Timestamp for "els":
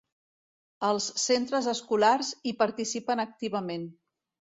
0.85-1.09